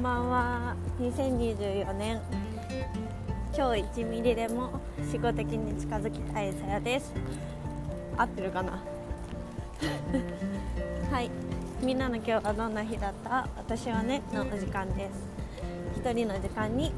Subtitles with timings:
[0.00, 2.22] んばんは2024年
[3.54, 4.80] 今日1ミリでも
[5.12, 7.12] 思考的に近づきたいさやです。
[8.16, 8.82] 合ってるかな？
[11.10, 11.30] はい。
[11.82, 13.46] みんなの今日はどんな日だった？
[13.58, 16.00] 私はねのお時間です。
[16.00, 16.94] 一人の時間に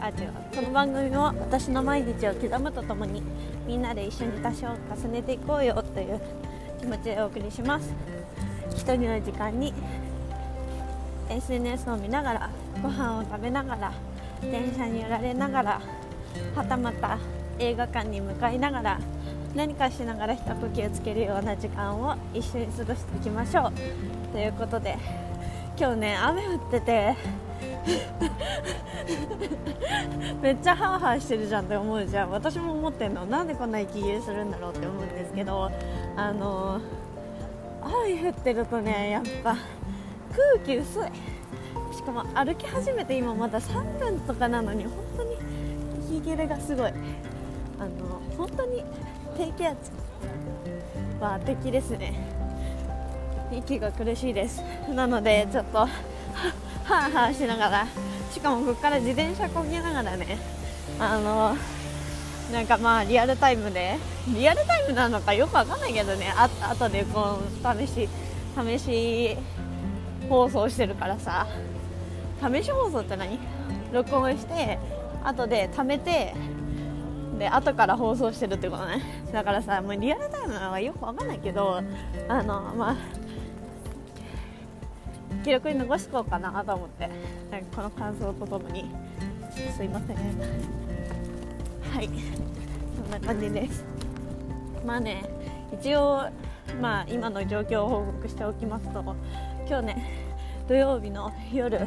[0.00, 0.16] あ違う。
[0.56, 3.22] この番組は私の毎日を刻むとともに
[3.64, 6.20] みんなで一緒に多少重ねていこうよという
[6.80, 7.94] 気持ちでお送りします。
[8.70, 9.72] 一人の時間に
[11.28, 12.50] SNS を見ながら
[12.82, 13.92] ご飯を食べながら
[14.42, 15.80] 電車に揺られながら
[16.54, 17.18] はたまた
[17.58, 19.00] 映画館に向かいながら
[19.54, 23.72] 何かしながら一呼吸つけるような時間を一緒に過ごしていきましょう。
[24.32, 24.98] ということで
[25.78, 27.16] 今日ね雨降ってて
[30.42, 32.30] めっちゃハーハーしてるじゃんって思うじゃん。
[32.30, 33.24] 私も思ってんの。
[33.26, 35.70] なんでこんな息切れするんだろうって思うんですけど
[36.16, 36.80] あの
[37.80, 39.56] 雨降ってるとねやっぱ
[40.36, 41.02] 空気薄い。
[41.94, 45.36] しかも歩き始めて今まだ3分とかなのに本当に
[46.18, 46.92] 息切れがすごい。
[47.78, 48.84] あの本当に
[49.36, 49.90] 低気圧
[51.20, 52.14] は敵ですね。
[53.52, 54.62] 息が苦しいです。
[54.92, 55.88] なのでちょっとは
[56.88, 57.86] あはあしながら。
[58.32, 60.38] しかもここから自転車こぎながらね。
[60.98, 61.56] あの
[62.52, 63.96] なんかまあリアルタイムで。
[64.28, 66.32] リアルタイムなのかよくわかんないけどね。
[66.34, 68.08] あ後でこう試し
[68.56, 69.36] 試し
[70.28, 71.46] 放送してるからさ。
[72.40, 73.38] 試し放送って何？
[73.92, 74.78] 録音して
[75.22, 76.34] 後で貯めて
[77.38, 79.24] で後から放送してるってことね。
[79.32, 81.80] だからさもうリアルタイムなのかよくわかんないけど
[82.28, 82.96] あのまあ
[85.44, 87.08] 記録に残しとこうかなと思って。
[87.50, 88.90] なんかこの感想とともに。
[89.76, 90.16] すいません。
[90.16, 92.08] はい。
[92.08, 93.84] そんな感じです。
[94.84, 95.24] まあね
[95.72, 96.28] 一応
[96.80, 99.02] まあ今の状況を報告しておきますと
[99.66, 99.96] 今日ね
[100.68, 101.86] 土曜日の夜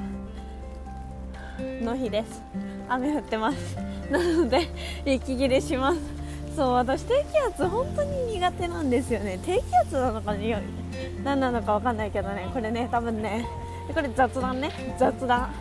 [1.82, 2.42] の日です。
[2.90, 3.76] 雨降ってます。
[4.12, 4.68] なので
[5.06, 6.00] 息切れします。
[6.56, 9.40] そう私低気圧本当に苦手なんですよね。
[9.46, 10.62] 低気圧なのかね
[11.24, 12.50] 何なのか分かんないけどね。
[12.52, 13.48] これね多分ね
[13.94, 14.72] これ雑談ね。
[14.98, 15.52] 雑談。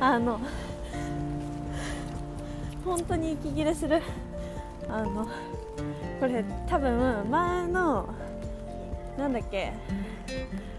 [0.00, 0.40] あの
[2.84, 4.02] 本当に息切れする。
[4.88, 5.26] あの
[6.20, 8.08] これ多分前の
[9.16, 9.72] なんだっけ。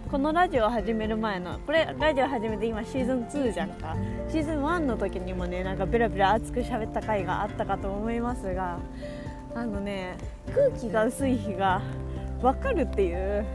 [0.09, 3.95] このラジオを始める前のこれラジオ始めて今シーズン2じゃんか。
[4.31, 8.77] シーズン1の時にもねなんかベラベラ熱く喋った回があったかと思いますが
[9.55, 10.17] あのね
[10.53, 11.81] 空気が薄い日が
[12.39, 13.45] 分かるっていう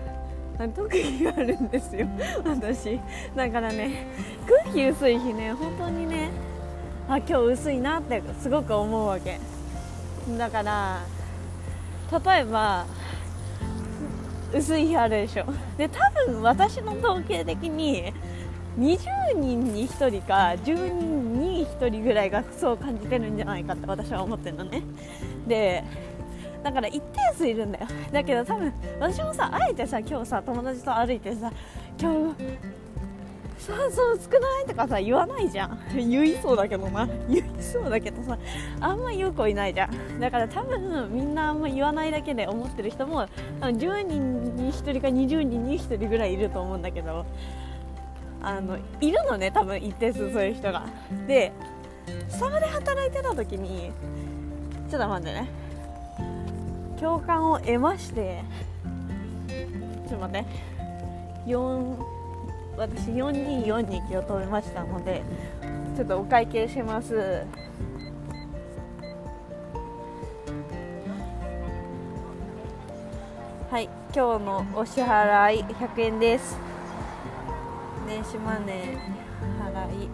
[0.74, 2.08] 特技があるんですよ
[2.44, 3.00] 私。
[3.36, 4.08] だからね
[4.64, 6.30] 空気薄い日ね本当にね
[7.08, 9.38] あ今日薄いなってすごく思うわけ。
[10.36, 11.00] だから
[12.12, 12.86] 例えば
[14.52, 15.44] 薄い日あるでしょ。
[15.78, 18.12] で多分私の統計的に
[18.78, 24.82] 20人に1人か10人に1人ぐらいがそう感じてるんじゃないかって私は思ってるのね。
[25.46, 25.84] で
[26.62, 27.86] だから一定数いるんだよ。
[28.12, 31.50] だけど多分私もさあえてさ今日さ友達と歩いてさ
[31.98, 32.44] 今日
[33.60, 35.78] 酸素少ないとかさ言わないじゃん。
[35.94, 37.06] 言いそうだけどな。
[37.28, 38.38] 言いそうだけどさ
[38.80, 40.20] あんま言う子いないじゃん。
[40.20, 43.26] だから多分みんなあんま言わないだけで思ってる人も
[43.60, 47.26] 10人に1人か20人に1人ぐらいいると思うんだけど
[48.42, 50.84] あのいるのね多分一定数そういう人が。
[51.26, 51.52] で
[52.28, 53.92] スタバで働いてた時に
[54.88, 55.48] ちょっと待ってね。
[56.98, 58.42] 共感を得まして
[60.06, 60.70] ちょっと待って。
[61.46, 62.19] 4
[62.80, 65.22] 私424に気を止めましたので
[65.94, 67.44] ちょっとお会計します。
[73.70, 76.56] はい今日のお支払い100円です。
[78.08, 78.98] 電子マネー
[79.62, 80.08] 払い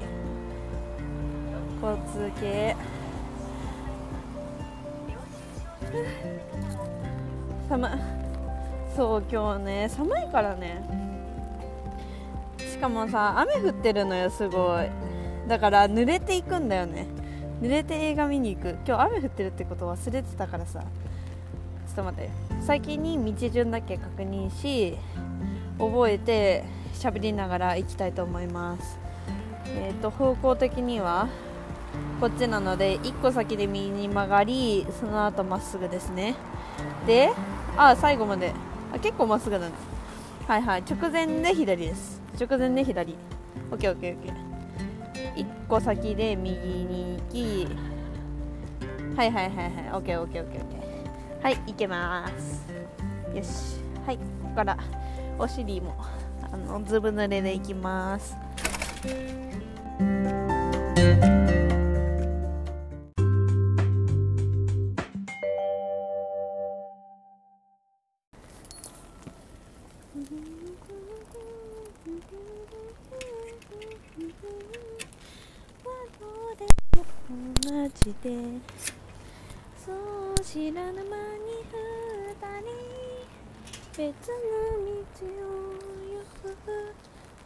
[1.80, 2.76] 交通系。
[7.70, 7.88] 寒
[8.96, 11.05] そう今日ね寒いからね。
[12.76, 14.90] しかもさ雨降ってるのよすごい。
[15.48, 17.06] だから濡れていくんだよね。
[17.62, 18.76] 濡れて映画見に行く。
[18.86, 20.80] 今日雨降ってるってこと忘れてたからさ。
[20.80, 20.86] ちょ
[21.92, 22.30] っと待って。
[22.60, 24.98] 先に道順だけ確認し
[25.78, 28.98] 覚えて喋りながら行きたいと思います。
[29.68, 31.28] えっ、ー、と方向的には
[32.20, 36.34] こっちなので1個先で右に曲がりその後まっすぐですね。
[37.06, 37.30] で
[37.78, 38.52] あ最後まで。
[38.92, 39.72] あ結構まっすぐだね
[40.46, 40.82] はいはい。
[40.82, 42.25] 直前で左です。
[42.38, 43.16] 直前で左。
[43.70, 44.32] OKOKOK
[45.34, 47.66] 1個先で右に行き。
[49.16, 50.02] はいはいはいはい。
[50.02, 52.66] OKOKOK はい行けます。
[53.34, 53.80] よし。
[54.04, 54.76] はいここから。
[55.38, 55.94] お尻も
[56.50, 58.34] あのずぶ濡れでいきます。
[59.04, 59.08] う
[70.18, 70.65] ん
[77.66, 78.30] じで。
[79.84, 81.50] そう知らぬ間に
[82.28, 82.70] 二人。
[83.96, 84.38] 別の
[84.82, 85.50] 道を
[86.06, 86.46] 行く。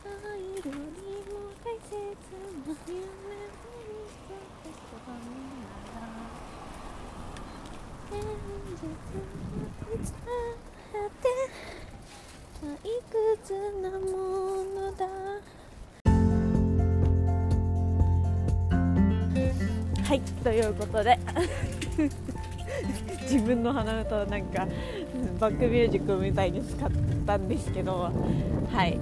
[0.04, 0.08] 愛
[0.56, 1.32] よりも
[1.64, 4.68] 大切な夢を見せて言
[5.06, 5.24] 葉な
[5.94, 6.02] ら
[8.10, 8.14] 現
[8.70, 10.12] 実に伝
[11.00, 11.24] って。
[12.60, 12.68] 退
[13.10, 14.04] 屈なも
[14.64, 15.29] のだ。
[20.10, 21.16] はいということで。
[23.30, 24.66] 自分の鼻歌をなんか
[25.38, 26.90] バックミュージックみたいに使っ
[27.24, 28.10] たんですけど。
[28.72, 28.98] はい。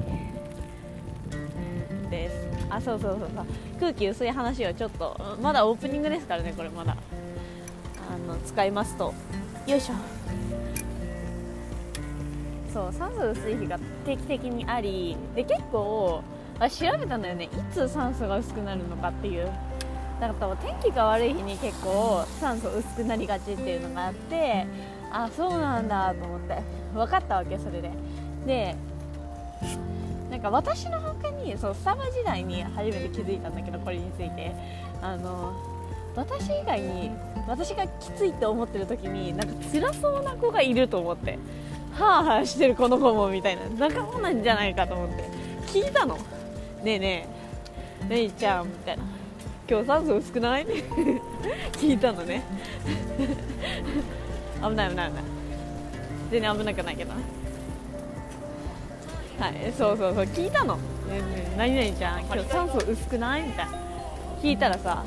[2.11, 2.35] です。
[2.69, 3.47] あそうそうそうそう。
[3.81, 6.93] 空気薄い話をちょっとまだオープニングですからねこれまだ。
[6.93, 6.95] あ
[8.31, 9.15] の使いますと。
[9.67, 9.95] よいしょ。
[12.71, 15.17] そう酸素薄い日が定期的にあり。
[15.35, 16.23] で結構
[16.61, 17.45] あ調べたんだよね。
[17.45, 19.51] いつ酸素が薄くなるのかっていう。
[20.21, 24.67] だから天気が悪い日に結構酸素薄くなりがちっていうのがあって
[25.11, 26.59] あそうなんだと思って
[26.95, 27.91] 分かったわけそれで。
[28.47, 28.77] で
[30.31, 34.53] なんか私の他にそうスタバ時代に初めて気づいたんだけどこれについて。
[35.01, 35.53] あの
[36.17, 37.13] 私以外に
[37.47, 41.39] 私がきついって思ってる時になんか辛そうな子がいると思って。
[41.93, 43.63] はあはあしてるこの子もみたいな。
[43.89, 45.25] 仲間なんじゃないかと思って。
[45.67, 46.17] 聞いたの。
[46.83, 47.29] ねえね
[48.03, 48.05] え。
[48.09, 49.05] ねえちゃんみたいな。
[49.69, 50.67] 今日酸素薄くない？
[51.73, 52.43] 聞いたのね。
[54.63, 55.25] 危ない危ない危ない。
[56.31, 57.13] 全然危なくないけど。
[57.13, 57.19] は
[59.51, 60.25] いそうそうそう。
[60.25, 60.81] 聞いたの、ね
[61.21, 63.43] ね、何々ちゃん今日酸素薄くない？
[63.43, 63.73] みたいな。
[64.43, 65.03] 聞いたらさ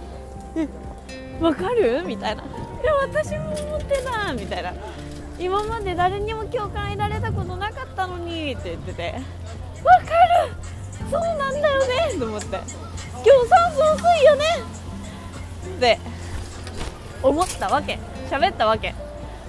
[1.42, 2.04] わかる？
[2.06, 2.44] みたいな。
[2.84, 4.74] え私も思ってたみたいな。
[5.40, 9.16] 今まで誰にも共感得られたことなかったのにって言ってて。
[9.84, 10.02] わか
[10.46, 10.54] る？
[11.10, 12.14] そうなんだよね。
[12.19, 12.60] と思って。
[13.23, 14.45] 今日酸素薄いよね。
[15.75, 16.00] って
[17.21, 18.00] 思ったわけ。
[18.29, 18.95] 喋ったわけ。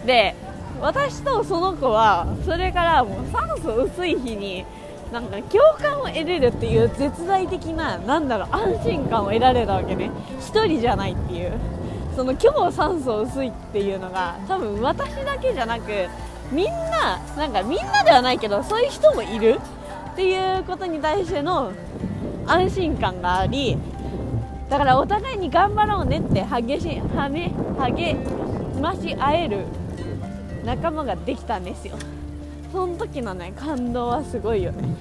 [0.06, 0.34] で
[0.80, 4.64] 私とその子はそれからもう酸素薄い日に
[5.12, 10.10] なんか共感を得れるっていう絶大的ななんだろう安心感を得られたわけね。
[10.40, 11.52] 1人じゃないっていう。
[12.14, 15.90] その今日酸素薄いっていうのが多分私だけじゃなく
[16.50, 19.58] みんななんかみんなではないけどそういう人もいる
[20.12, 21.72] っていうことに対しての
[22.47, 23.77] 安心感があり
[24.69, 28.17] だからお互いに頑張ろうねって激しはめ励
[28.81, 29.67] まし合える
[30.65, 31.97] 仲間ができたんですよ。
[32.73, 34.94] その時のね感動はすごいよね。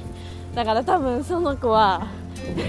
[0.54, 2.08] だから多分その子は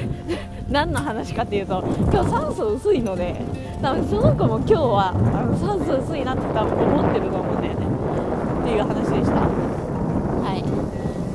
[0.70, 1.82] 何の話かっていうと
[2.12, 3.34] 今日酸素薄いので
[3.82, 7.86] 多分その子も今日はあの酸素薄いなって多分思ってると思うんだよね。
[8.60, 9.34] っていう話でした。
[9.34, 10.62] はい。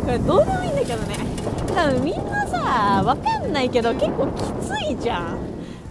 [0.06, 1.27] これどうでもいいんだけどね。
[1.68, 5.38] 多分みんなさ分かんないけど結構きついじゃん。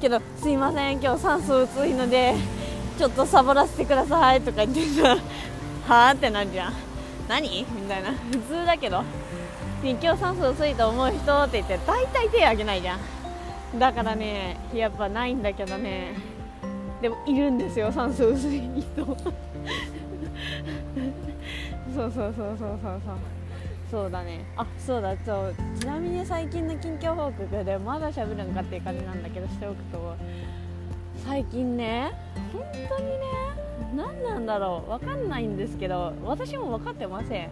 [0.01, 2.35] けどすいません今日酸素薄いので
[2.99, 5.17] ちょっとサボらせてくださいとか言ってさ
[5.87, 6.73] はあってなるじゃん。
[7.29, 8.13] 何みたいな。
[8.13, 9.03] 普通だけど。
[9.83, 13.79] 今日酸素薄いと思う人って言って大体手挙げないじゃん。
[13.79, 16.15] だからねやっぱないんだけどね。
[17.01, 19.05] でもいるんですよ酸素薄い人。
[19.05, 19.17] そう
[21.95, 23.36] そうそうそうそうそう。
[23.91, 24.45] そうだね。
[24.57, 25.17] あそうだ。
[25.25, 25.55] そう。
[25.79, 30.17] ちなみに最近の近況報告でまだしゃべるんかっていう感じなんだけどしておくと
[31.25, 32.13] 最近ね
[32.53, 33.17] 本当にね
[33.95, 34.91] 何なんだろう。
[34.91, 37.51] 分かんないんですけど私も分かってません。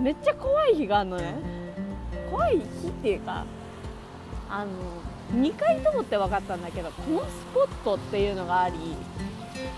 [0.00, 1.34] めっちゃ怖い日があるのね。
[2.30, 3.44] 怖い日っていうか
[4.48, 8.76] あの2回ともって分かったんだけどこのスポットっていうのがあり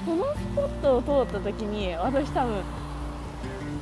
[0.05, 2.63] このスポットを通った時に私多分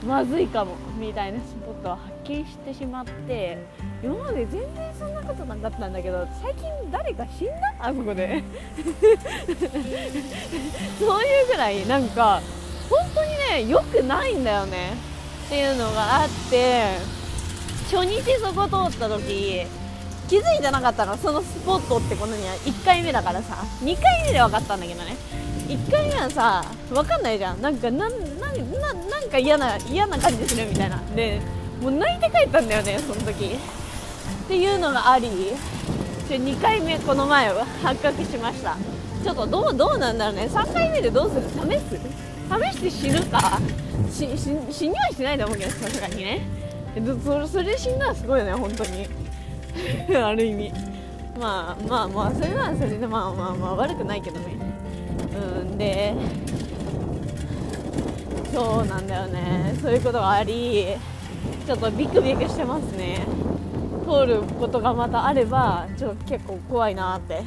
[0.07, 3.59] まずいかもみたいなスポットを発見してしまって
[4.02, 7.52] 今まで全然そんなことなかったんだけど最近誰か死んだ？
[7.81, 8.43] あそこで。
[10.99, 12.40] そういうぐらいなんか
[12.88, 13.31] 本当に
[13.64, 14.93] ね良くないんだよね。
[15.47, 16.99] っていうのがあって
[17.90, 19.67] 初日そこ通った時
[20.28, 21.17] 気づいてなかったの。
[21.17, 23.64] そのスポットってことには1回目だからさ。
[23.83, 25.17] 2回目で分かったんだけどね。
[25.69, 27.61] 1回目はさ分かんないじゃん。
[27.62, 28.12] なんかなん
[28.52, 31.00] なななんか嫌な嫌な感じするみたいな。
[31.14, 31.40] で
[31.81, 33.47] もう泣いて帰ったんだよねその時。
[33.47, 35.28] っていうのがあり
[36.28, 38.76] 2回目この前は発覚しました。
[39.25, 40.49] ちょっとどうどうなんだろうね。
[40.50, 41.43] 3回目でどうする？
[41.43, 41.99] 試す？
[42.49, 43.59] 試して死ぬか？
[44.11, 46.40] しし死にはしないと思うけどさすがにね。
[47.25, 49.07] それそれで死んだらすごいよね本当に。
[50.17, 50.73] ある意味。
[51.38, 54.57] まあまあまあそれはそれでまあまあまあ悪くないけどね。
[55.61, 56.14] うんで
[58.52, 59.75] そうなんだよね。
[59.81, 60.87] そういうことがあり
[61.67, 63.26] ちょっとビクビクしてますね。
[64.05, 67.43] 通ることがまたあればちょっと結構怖いなって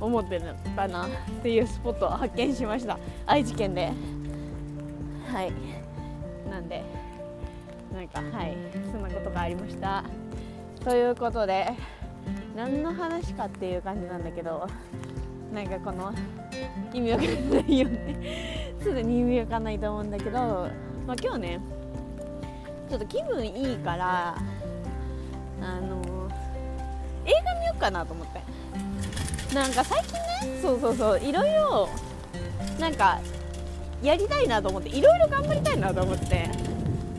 [0.00, 1.08] 思ってるのかなっ
[1.42, 2.98] ていうスポットを発見しました。
[3.26, 3.92] 愛知県で。
[5.32, 5.52] はい。
[6.50, 6.82] なんで
[7.94, 8.56] なんかはい。
[8.90, 10.04] そんなことがありました。
[10.84, 11.72] ということで
[12.56, 14.66] 何の話かっていう感じなんだけど
[15.54, 16.12] なんかこの
[16.92, 18.61] 意味わかんないよね。
[18.82, 20.30] すぐに意味わかんないと思うんだけど、
[21.06, 21.60] まあ、今日ね
[22.88, 24.36] ちょっと気分いいから
[25.60, 26.28] あの
[27.24, 28.42] 映画見ようかなと思って。
[29.54, 31.86] なんか最近ねそうそうそういろいろ
[32.80, 33.20] なんか
[34.02, 36.48] やりたいなと思っていろいろ頑張りたいなと思って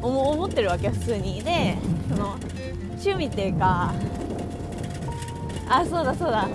[0.01, 1.43] 思ってるわけ普通に。
[1.43, 1.77] で
[2.09, 2.35] その
[2.89, 3.93] 趣味っていうか
[5.69, 6.47] あそうだそうだ。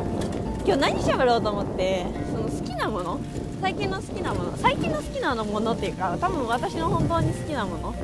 [0.65, 3.21] 今日何喋ろうと思ってその好きなもの
[3.61, 7.95] 最近の好きなもの最近の好きなものっていうか多分私の本当に好きなもの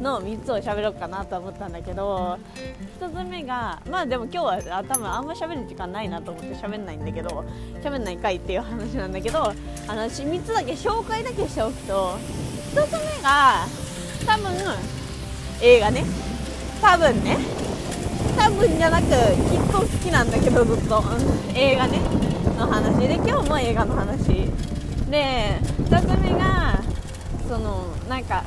[0.00, 2.38] の3つを喋ろうかなと思ったんだけど
[3.00, 7.44] 1つ目がまあでも今日は多分あんま喋る時間ないなと思って喋んないんだけど
[7.82, 9.52] 喋んないかいっていう話なんだけどあ
[9.94, 12.18] の3つだけ紹介だけしておくと
[12.74, 13.66] 1つ目が
[14.26, 14.94] 多分
[15.60, 16.04] 映画ね。
[16.82, 17.38] 多分ね。
[18.36, 22.33] 多分じゃなくきっと好きなんだけどずっと、うん、映画ね。
[22.54, 24.50] の話で今日も映画の話。
[25.10, 26.80] で2つ目が
[27.48, 28.42] そのなんか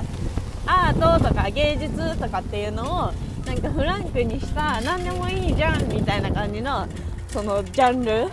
[0.66, 3.12] アートとか芸術とかっていうのを
[3.46, 6.88] なんかフランクにした何でもいいじゃんみたいな感じの
[7.30, 8.30] そのジャンル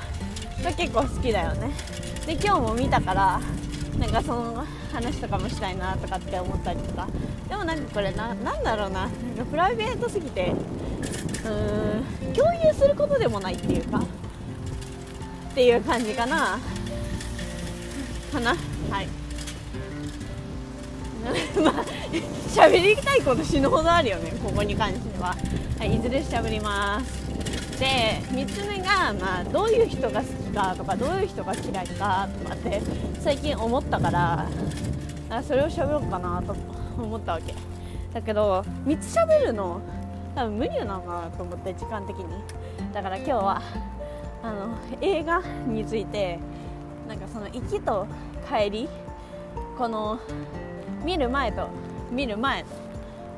[0.64, 1.70] が結構好きだよね。
[2.26, 3.40] で今日も見たから
[3.98, 7.06] なんかその話とかもしたいなとかって思ったりとか。
[7.48, 9.02] でもなんかこれななんだろうな。
[9.02, 10.52] なんかプライベートすぎて
[11.44, 14.02] うーん共有することでもないっていうか。
[15.54, 16.58] っていう感じかな。
[18.32, 18.56] かな？
[18.90, 19.06] はい。
[21.62, 21.84] まあ
[22.48, 25.36] 喋りたいこと死ぬほどあるよねここに関しては、
[25.78, 27.78] はい、いずれ喋ります。
[27.78, 27.86] で
[28.32, 32.82] 3つ目が、まあ、どういう人が好きかとかどういう人が嫌いかとかって
[33.20, 34.48] 最近思ったから
[35.46, 36.56] それを喋ろうかなと
[37.00, 37.54] 思ったわけ。
[38.12, 39.80] だけど3つ喋るの
[40.34, 42.24] 多分無理なのかなと思って時間的に。
[42.92, 43.62] だから今日は
[44.44, 46.38] あの映画について
[47.08, 48.06] なんかその行きと
[48.46, 48.88] 帰り
[49.78, 50.20] この
[51.02, 51.68] 見る前と
[52.10, 52.64] 見る前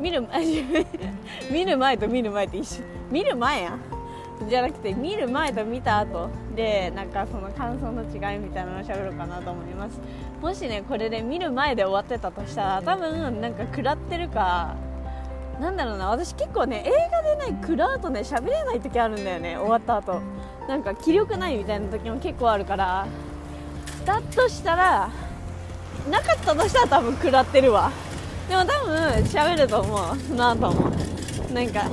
[0.01, 0.27] 見る
[1.51, 2.83] 見る前と見る前って一緒。
[3.11, 3.79] 見る前や。
[4.47, 9.99] じゃなくて見る前と見た後でなんかその感想の違いみたいなのをしゃべろうかなと思います。
[10.43, 14.75] もしねこれで見る前で終わってたとしたら多分なんか食らってるか
[15.61, 20.21] なんだろうな私結構ね映画でね食らうとね喋れない時あるんだよね終わった後。
[20.69, 23.07] なんか気力ないみたいな時も結構あるから。
[24.05, 25.11] だとしたら
[26.11, 27.91] なかったとしたら多分食らってるわ。
[28.49, 30.19] でも多分喋ると思う。
[30.19, 30.91] その後も。
[31.53, 31.85] なんか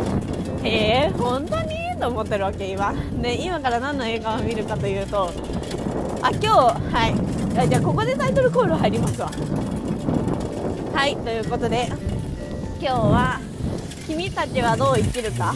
[0.63, 1.73] えー、本当に？
[1.99, 2.93] と思ってるわけ今。
[3.21, 5.31] で今から何の映画を見るかというと
[6.21, 7.69] あ今日はい。
[7.69, 9.31] じゃあここでタイトルコール入りますわ。
[10.93, 11.87] はいということで
[12.79, 13.39] 今日は
[14.13, 15.55] 「君たちはどう生きるか」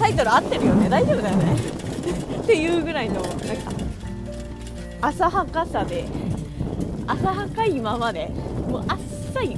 [0.00, 0.88] タイトル合ってるよね。
[0.88, 1.56] 大丈夫だよね。
[2.42, 3.36] っていうぐらいのなんか
[5.00, 6.04] 浅はかさで
[7.06, 8.30] 浅はかいままで
[8.68, 8.98] もうあっ
[9.32, 9.56] さい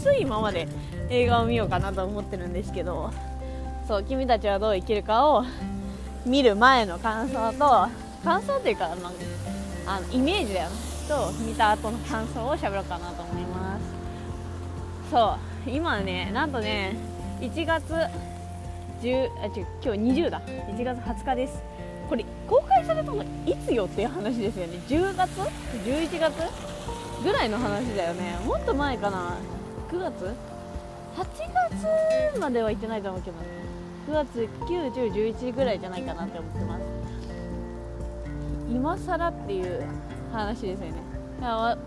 [0.00, 0.68] 薄いままで
[1.08, 3.10] 映画を見ようかなと思ってるんですけど。
[3.88, 5.44] そう君たちはどう生きるかを
[6.24, 7.88] 見る前の感想と
[8.24, 9.10] 感想っていうか、ま
[9.86, 10.68] あ、あのイメージだよ
[11.08, 15.10] と見た後の感想を喋ろうかなと思います。
[15.10, 15.36] そ
[15.66, 16.96] う今ねなんとね
[17.42, 17.92] 1月
[19.02, 20.40] 10あ違う今日20だ。
[20.46, 21.60] 1月20日です。
[22.08, 24.78] これ公開されたのいつよっていう話ですよね。
[24.86, 25.30] 10月
[25.84, 26.34] ？11月？
[27.24, 28.38] ぐらいの話だよね。
[28.46, 29.36] もっと前かな。
[29.90, 30.36] 9月
[31.16, 31.24] ？8
[32.32, 33.36] 月までは行ってないと思うけど。
[34.08, 36.82] 9月9、10、11ぐらいじゃないかなって思ってます。
[38.70, 39.84] 今更っていう
[40.32, 40.94] 話ですよね。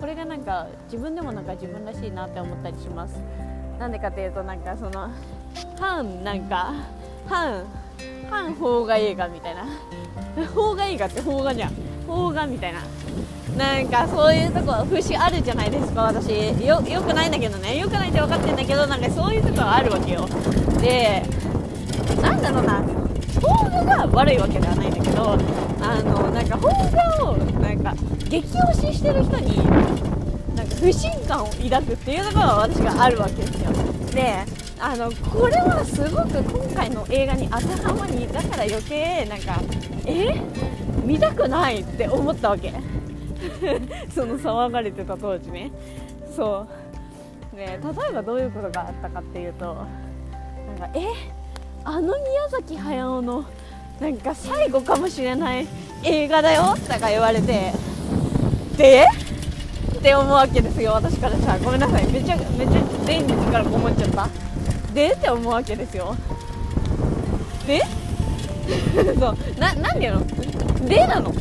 [0.02, 3.16] これがなんか自分でもなんか自分らしいなって思ったりします。
[3.80, 5.10] なんでかっていうとなんかその
[5.80, 6.74] 反なんか
[7.28, 7.64] 反
[8.30, 9.66] 反邦画映画みたいな。
[10.54, 11.72] 邦画映画って邦画じゃん。
[12.08, 12.82] 邦画みたいな。
[13.58, 16.30] なんかそういうとこ節あるじゃないですか私。
[16.66, 17.78] よよくないんだけどね。
[17.78, 20.28] よくないって分かってんだけどなんかそういうとこはあるわけよ。
[20.82, 21.24] で
[22.22, 22.82] なんだろうな。
[23.40, 25.38] 邦画が悪いわけではないんだけど
[25.82, 27.94] あのなんか邦画をなんか
[28.30, 29.58] 激推ししてる人に
[30.56, 33.72] なんか不信感を抱くっていうところが私があるわけですよ。
[34.14, 39.62] であのこれはすごく今回の映画に当てはまりだから余計なんか
[40.06, 40.36] え
[41.06, 42.74] 見たくないって思ったわけ。
[44.14, 45.72] その騒がれてた当時ね。
[46.36, 46.66] そ
[47.54, 47.56] う。
[47.56, 49.66] ね例えばどういうことがあったかっていうと
[50.78, 51.08] なんかえ
[51.84, 53.46] あの宮崎駿の
[54.00, 55.68] なんか最後かもしれない
[56.04, 57.72] 映画だよとか言われて
[58.76, 59.06] で
[59.98, 60.92] って思うわけですよ。
[60.92, 61.60] 私からしたら。
[61.60, 62.06] ごめんなさい。
[62.12, 64.45] めちゃめちゃ全員で力こもっちゃった。
[64.96, 66.16] でって思うわけですよ。
[67.68, 67.82] で？
[69.20, 69.60] そう。
[69.60, 70.26] ななんでやの
[70.88, 71.34] でなの？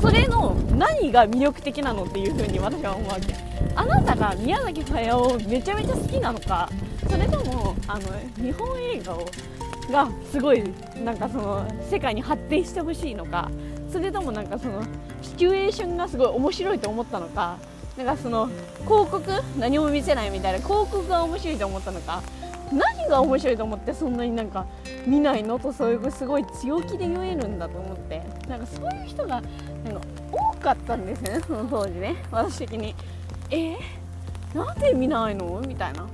[0.00, 3.34] それの何が魅力的なのっていう風に私は思うわけ。
[3.74, 6.68] あなたが宮崎駿をめちゃめちゃ好きなのか？
[7.10, 8.02] それともあの
[8.36, 9.26] 日本映画を
[9.90, 10.62] がすごい
[11.04, 13.50] なんかその世界に発展してほしいのか？
[13.92, 14.82] それともなんかその
[15.20, 17.58] シチュエーションがすごい面白いと思ったのか？
[17.96, 18.48] なんかその
[18.84, 19.22] 広告？
[19.58, 22.22] 何も見せないみたいな広告が面白いと思ったのか？
[22.72, 24.66] 何が面白いと思ってそんなになんか
[25.06, 28.22] 見ないのとそういうすごい強気で言えるんだと思って。
[28.48, 29.40] なんかそういう人が
[29.84, 30.00] なんか
[30.32, 32.94] 多かったんですねその当時ね私的に。
[33.50, 33.76] え？
[33.76, 33.78] ー、
[34.54, 35.60] なんで見ないの？
[35.66, 36.06] みたいな。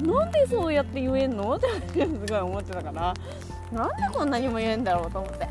[0.00, 1.54] なんでそうやって言えんの？
[1.54, 1.68] って
[2.06, 3.14] すごい思ってたから。
[3.72, 5.48] なんでこんなにも言えんだろうと思って。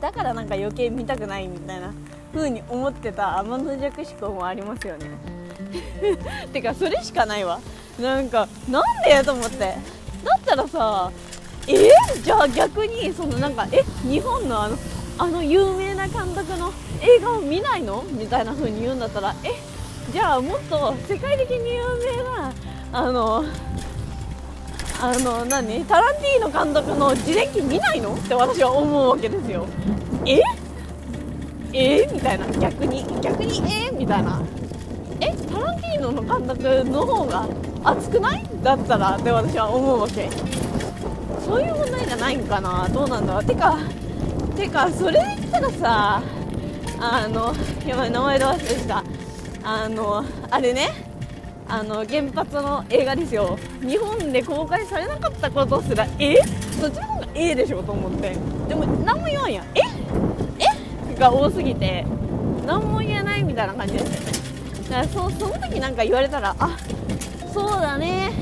[0.00, 1.92] だからなんか余計見たくないみたいな。
[2.34, 5.06] 風に思ってた天の弱思考もありますよね。
[6.52, 7.60] てかそれしかないわ。
[8.00, 9.58] なんかなんでと思って。
[9.58, 11.10] だったらさ
[11.66, 11.72] え？
[12.16, 13.82] ー、じゃあ逆にそのなんかえ？
[14.08, 14.76] 日本のあの
[15.18, 18.02] あの有名な監督の映画を見ないの？
[18.10, 19.50] みたいな風に言うんだったらえ？
[20.12, 22.52] じゃあもっと世界的に有名な
[22.92, 23.44] あの
[25.00, 25.84] あの何？
[25.84, 28.14] タランティーノ監督の自伝記見ないの？
[28.14, 29.66] って私は思うわけですよ。
[30.26, 30.40] え？
[31.72, 32.06] え？
[32.12, 32.46] みたいな。
[32.58, 33.90] 逆に逆にえ？
[33.90, 34.42] みたいな。
[35.20, 35.34] え？
[35.50, 37.46] タランティーノの監督の方が
[37.84, 38.44] 熱くない？
[38.62, 40.30] だったらって私は思うわけ。
[41.44, 42.88] そういう問題じゃないんかな？
[42.88, 43.78] どうなんだてか
[44.56, 46.22] てかそれ言ったらさ
[46.98, 47.54] あの
[47.86, 49.04] やばい名前で忘れてた。
[49.62, 50.90] あのあれね。
[51.66, 53.58] あの原発の映画ですよ。
[53.80, 56.36] 日本で公開されなかったことすらえ？
[56.78, 58.36] そっちの方がええでしょと思って。
[58.68, 59.64] でも何も言わんやん。
[59.74, 59.80] え？
[60.58, 61.18] え？
[61.18, 62.04] が多すぎて。
[62.66, 64.88] 何も言えないみたいな感じですよね。
[64.90, 66.76] だからそその時なんか言われたらあ
[67.54, 68.32] そうだね。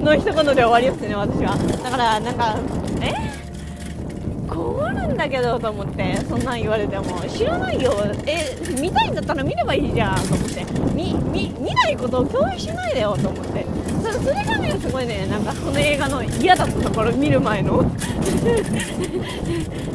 [0.00, 1.56] の一言で終わりますね私は。
[1.82, 2.56] だからなんか
[3.02, 3.12] え？
[4.48, 7.20] 困るんだけどと思ってそんなん言われても。
[7.28, 7.92] 知らないよ。
[8.24, 10.64] え見たいんだったら見ればいいじゃんと思って。
[10.94, 13.66] 見見見ないことを共有しないでよと思って。
[14.04, 17.82] そそれがねすごいねなんかこの映画の嫌だったところ見る前の。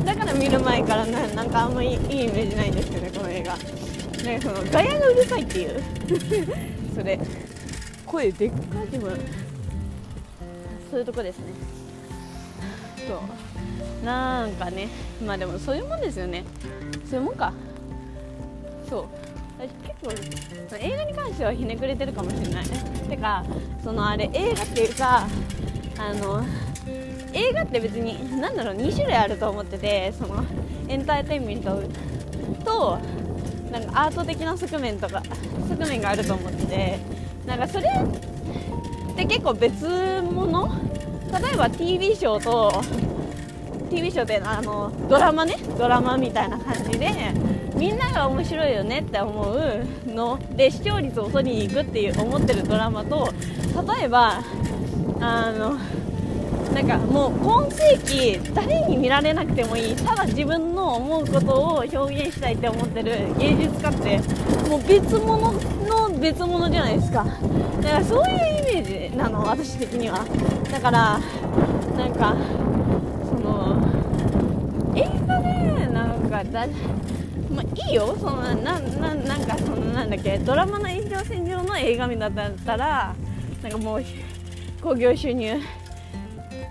[0.04, 3.56] だから見る前からななんかあんまりいいイメージないんですよねこの映画。
[4.30, 5.82] なんかそのガヤがうるさいっていう。
[6.94, 7.18] それ。
[8.12, 9.18] 声でっかい自分
[10.90, 11.46] そういうとこですね。
[13.08, 14.90] そうなんかね
[15.26, 16.44] まあでもそういうもんですよね。
[17.10, 17.54] そういうもんか。
[18.90, 19.06] そう。
[19.58, 20.28] 私結
[20.70, 22.66] 構映画に関してはひねくれてるかもしれない。
[22.66, 23.46] てか
[23.82, 25.28] そのあれ映画っていうか
[25.98, 26.44] あの
[27.32, 30.44] 映画って別に何だろう2種類あると思っててその
[30.90, 31.82] エンターテインメント
[32.66, 33.00] と
[33.72, 35.24] なんかアート的な側面とか
[35.70, 37.21] 側面があると思ってて。
[37.46, 39.86] なんかそれって結構別
[40.22, 40.70] 物？
[41.32, 42.84] 例えば TV ショーと
[43.90, 45.56] TV ショーであのドラマね？
[45.78, 47.10] ドラマみたいな感じで
[47.76, 50.40] みんなが面白いよねって思うの？
[50.56, 53.34] で視聴率を取りに行くっていう思ってるドラマと
[53.98, 54.42] 例えば
[55.20, 55.78] あの
[56.74, 59.96] なんかもう今世紀誰に見られなくてもいい。
[59.96, 64.20] ただ自分の思うことを表現したいって思ってる芸術家って
[64.70, 67.26] もう別物の別物じゃないですか。
[67.82, 70.26] だからそういうイメージなの私的には。
[70.72, 71.20] だから
[71.98, 72.36] なんか
[73.30, 73.78] その
[74.96, 76.68] 映画でなんかだ
[77.54, 78.16] まあ、いいよ。
[78.18, 82.32] そのなななんかそのなんだっけドラマの延長線上の映画見だっ
[82.66, 83.14] たら
[83.62, 84.04] なんかもう
[84.82, 85.60] 興行収入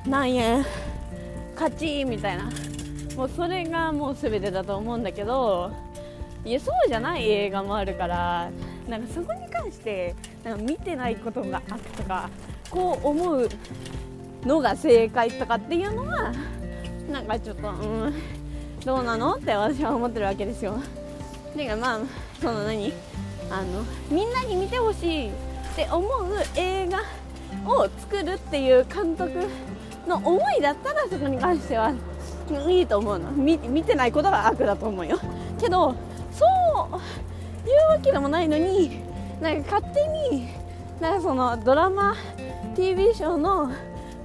[0.07, 0.65] 何円
[1.55, 2.51] 勝ちみたいな。
[3.17, 5.71] もうそれがもう全てだと思うんだけど
[6.45, 8.51] いやそうじゃない映画もあるから
[8.89, 12.31] なんかそこに関してなんか見てないことがあったとか
[12.71, 13.49] こう思う
[14.45, 16.33] のが正解とかっていうのは
[17.11, 17.73] なんかちょっとう
[18.09, 18.15] ん
[18.85, 20.79] どうなのって私は思ってるわけですよ。
[21.57, 22.01] だかまあ
[22.41, 22.93] その何
[23.51, 25.33] あのみんなに見てほしいっ
[25.77, 26.09] て思う
[26.57, 27.03] 映画
[27.71, 29.47] を作るっていう監督
[30.07, 31.93] の思いだったらそこに関しては
[32.69, 33.31] いいと思うの。
[33.31, 35.19] 見てないことが悪だと思うよ。
[35.61, 35.95] けど
[36.33, 39.03] そういうわけでもないのに
[39.41, 40.49] なんか勝手に
[41.01, 42.17] なんかそのドラマ
[42.75, 43.71] TV ショーの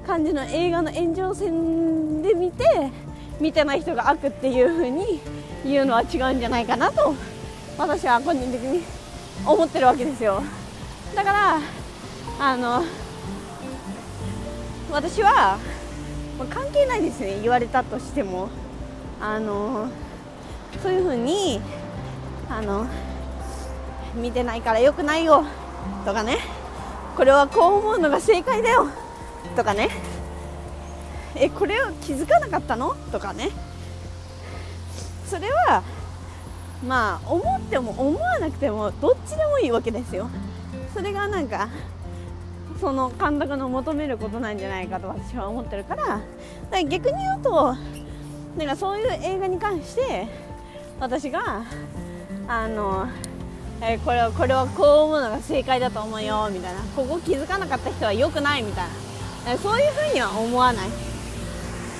[0.05, 2.91] 感じの映画の炎上戦で見て
[3.39, 5.19] 見てない人が悪っていう風に
[5.65, 7.13] 言うのは違うんじゃないかなと
[7.77, 8.83] 私は個人的に
[9.45, 10.41] 思ってるわけですよ。
[11.15, 11.59] だから
[12.39, 12.83] あの
[14.95, 15.59] 私は、
[16.39, 18.49] まあ、関係ないですね言われたとしても。
[19.21, 19.87] あの
[20.83, 21.61] そういう風に
[22.49, 22.85] あの
[24.13, 25.45] 見てないからよくないよ
[26.05, 26.37] とかね。
[27.15, 28.89] これはこう思うのが正解だよ
[29.55, 29.89] とかね。
[31.35, 32.93] えこれを気づかなかったの？
[33.11, 33.51] とかね。
[35.25, 35.81] それは
[36.85, 40.29] まあ思っても思わなくてもどっちでもいいわけですよ。
[40.93, 41.69] それがなんか
[42.79, 46.21] その監督の求めることなんじゃないかと私は思ってるからか
[46.71, 47.75] ら逆に言うと
[48.57, 50.27] なんかそういう映画に関して
[50.99, 51.63] 私が
[52.47, 53.07] あの
[53.81, 56.81] えこれはこれはこう思うのが正解だと思うよみたいな。
[56.95, 58.87] ここ気づかなかった人は良くないみたい
[59.45, 59.57] な。
[59.57, 60.89] そういうふうには思わない。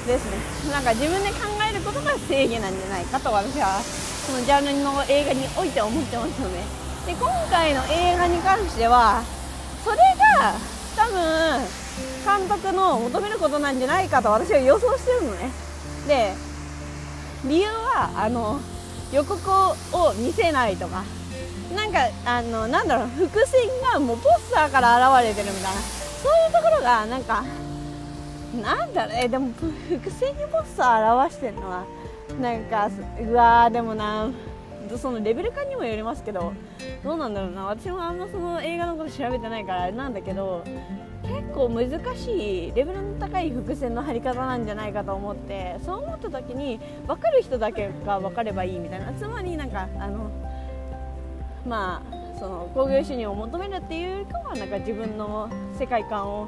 [0.08, 0.72] ですね。
[0.72, 1.36] なんか自分で考
[1.70, 6.58] えることが正義なんじゃないかと私はそのジャンルの映画において思ってますので
[7.06, 9.24] で今回の映画に関しては
[9.86, 9.98] それ
[10.42, 10.54] が
[10.98, 11.62] 多分
[12.26, 15.52] 監督の求めることなんじゃないかと私は予想してるのね。
[16.08, 16.34] で
[17.46, 18.60] 理由はあの
[19.14, 21.04] 予告を見せないとか。
[21.76, 25.82] なんかあのなんだろう伏線がもうポスターから現れてるみたいな。
[25.82, 27.44] そういうところがなんか
[28.62, 31.86] なんだろうえでも伏線にポスター表してるのは
[32.42, 34.28] なんかうわーでもな
[34.98, 36.54] そのレベル感にもよりますけど
[37.04, 37.66] どうなんだろうな。
[37.66, 40.64] 私もあんまその映画のこと調べてないからあれなんだけど
[41.24, 49.12] 結構難しいレベルの高い伏線の張り方なんじゃないかと思ってそう思った時に分かる人だけが分かればいいみたいな。
[49.14, 50.30] つまりなんかあの
[51.68, 56.46] まあその興行収入を求めるっていうよりかはなんか自分の世界観を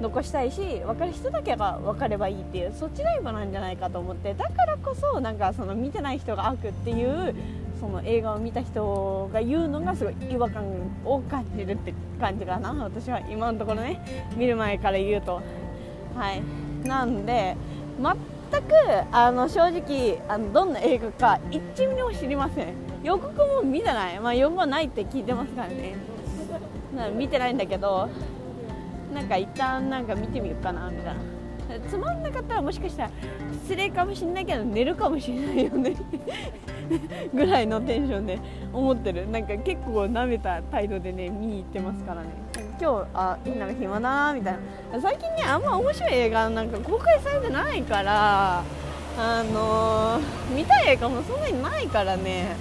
[0.00, 4.34] 残したいし分かる人だけが分かればいいっていうそっちライブなんじゃないかと思って。
[4.34, 7.34] だからこそなんかその見てない人が悪っていう
[7.78, 10.64] その映画を見た人が言うのがすごい違和感
[11.04, 12.72] を感じるって感じかな。
[12.72, 14.00] 私は今のところね。
[14.36, 15.42] 見る前から言うと。
[16.14, 16.42] はい。
[16.86, 17.56] なんで
[17.98, 18.74] 全く
[19.12, 22.74] あの正直あのどんな映画か1ミリも知りません。
[23.02, 24.20] 予告も見てない。
[24.20, 25.94] まあ予告はないって聞いてますからね。
[27.16, 28.08] 見てないんだけど。
[29.12, 31.20] なんか一旦なんか見てみようかなみたいな。
[31.88, 33.10] つまんなかったらもしかしたら
[33.62, 35.94] 失礼かもしれないけど寝るかもしれないよね。
[37.32, 38.38] ぐらいのテンションで
[38.72, 39.30] 思ってる。
[39.30, 42.28] なんか結構なめた態度でね見に行ってますからね。
[42.80, 44.54] 今日あなんか暇だなみたい
[44.92, 45.00] な。
[45.00, 48.64] 最近ねあんま面白い映画なんか公開されてないから
[49.18, 52.56] あのー、見たい映画もそんなにないからね。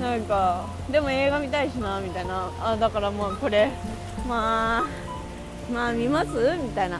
[0.00, 2.50] なんかでも映画見たいしなみたいな。
[2.60, 3.70] あだからもうこれ
[4.26, 5.03] まあ
[5.72, 6.28] まあ見ます？
[6.62, 6.98] みたいな。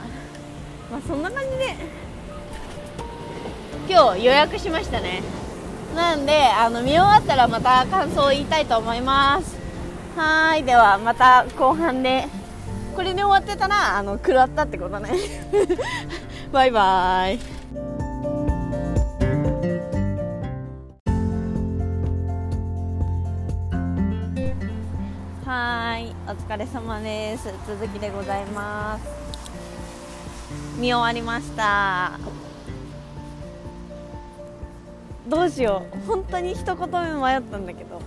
[0.91, 1.75] まあそんな感じで。
[3.87, 5.21] 今日予約しましたね。
[5.95, 9.55] なんであの見終わったらまた感想を言いたいと思います。
[10.17, 10.63] はい。
[10.63, 12.27] ではまた後半で。
[12.95, 15.11] これで終わってたらあの食らったってことね。
[16.51, 17.54] バイバーイ。
[26.27, 27.53] お疲れ様です。
[27.67, 29.05] 続きでございます。
[30.79, 32.19] 見終わりました。
[35.27, 36.07] どうしよう。
[36.07, 38.01] 本当に一言目迷ったんだけど。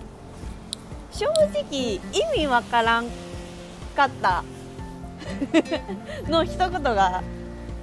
[1.11, 2.01] 正直意
[2.35, 3.05] 味わからん
[3.95, 4.43] かった。
[6.27, 7.23] の一言が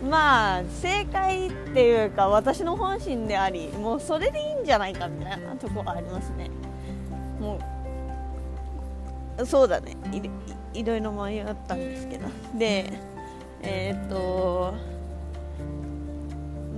[0.06, 6.50] まあ正解っていうか私の本心でありもうそれでいいんじゃないかみたいなとこありますね。
[7.40, 7.75] もう
[9.44, 9.96] そうだね。
[10.72, 12.28] いろいろ迷ったんですけど。
[12.54, 12.92] で
[13.62, 14.74] えー、っと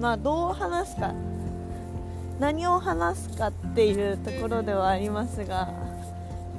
[0.01, 1.13] まあどう話すか。
[2.39, 5.69] 何を話すかっていうところではありますが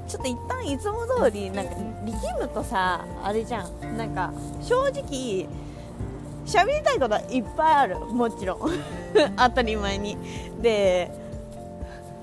[0.09, 1.71] ちょっと一旦いつも通りなんか
[2.05, 3.97] 力むとさあれじゃん。
[3.97, 5.47] なんか正直
[6.45, 7.99] 喋りたいことはいっぱいある。
[7.99, 8.59] もちろん。
[9.37, 10.17] 当たり前に。
[10.61, 11.11] で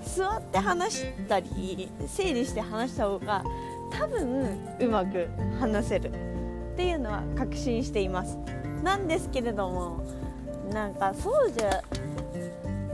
[0.03, 3.45] 座って話したり整理して話した方が
[3.91, 6.11] 多分うまく話せる
[6.75, 8.39] っていうのは確信しています。
[8.83, 10.03] なんですけれども
[10.73, 11.83] なんかそうじゃ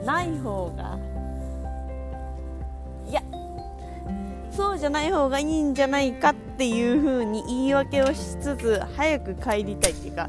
[0.04, 0.98] ない方が
[3.08, 3.22] いや
[4.50, 10.28] そうじゃない方がいいんじゃないかっていう風に言い訳をしつつ早く帰りたいっていうか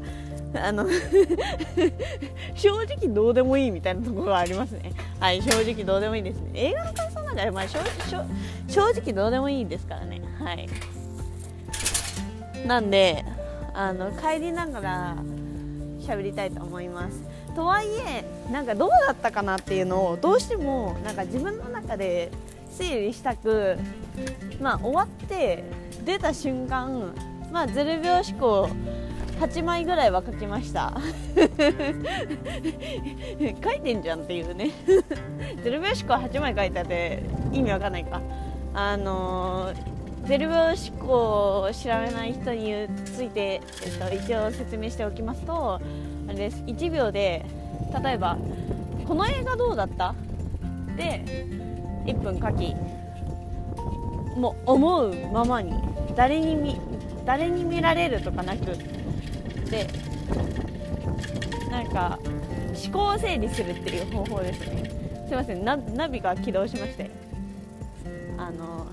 [0.56, 0.86] あの
[2.54, 4.92] 正直どうでもいいみたいなところがありますね。
[5.18, 6.50] はい正直どうでもいいですね。
[6.54, 7.78] 映画の感想なんか、まあ、正
[8.68, 10.20] 正直どうでもいいですからね。
[10.44, 10.68] はい。
[12.66, 13.24] なんで
[13.72, 15.16] あの帰りながら
[16.00, 17.22] 喋りたいと思います。
[17.54, 22.30] とはいえなんかどうだったかなっていうのをどうしてもなんか自分の中で
[22.70, 23.76] 整理したく
[24.60, 25.64] まあ終わって
[26.04, 27.14] 出た瞬間
[27.50, 28.68] まあ0秒思考
[29.40, 30.92] 8枚ぐらいは書きました。
[33.62, 34.70] 書いてんじゃんっていうね。
[35.64, 38.20] 0秒思考8枚書いてあって意味わかんないか。
[38.74, 39.93] あのー
[40.26, 45.80] 0秒思考を知らない人について、えっと、一応説明しておきますとあ
[46.28, 46.62] れです。
[46.66, 47.44] 1秒で
[48.02, 48.38] 例えば
[49.06, 50.14] 「この映画どうだった?」
[50.96, 51.22] で
[52.06, 52.74] 1分書き
[54.38, 55.72] もう思うままに
[56.16, 56.80] 誰に見
[57.26, 58.64] 誰に見られるとかなく
[59.70, 59.86] で
[61.70, 62.18] なんか
[62.84, 64.90] 思考を整理するっていう方法ですね。
[65.26, 65.64] すいません。
[65.64, 67.10] ナナビが起動しまして。
[68.36, 68.86] あの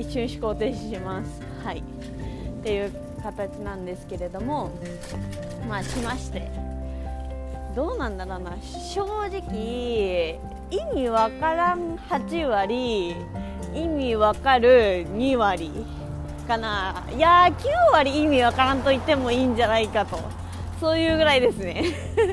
[0.00, 1.42] 一瞬思考停止します。
[1.64, 1.78] はい。
[1.78, 1.82] っ
[2.62, 4.70] ていう形なんですけれども
[5.68, 6.48] まあしまして。
[7.76, 8.56] どうなんだろうな。
[8.62, 13.14] 正直意味わからん8割
[13.74, 15.70] 意味わかる2割
[16.48, 17.04] かな。
[17.14, 20.18] いやー9割意味わからんと言ってもいいんじゃないかと。
[20.80, 21.84] そういうぐらいですね。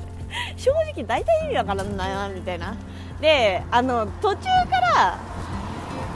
[0.57, 2.75] 正直大体意味わからんなみたいな。
[3.21, 5.19] であの途中から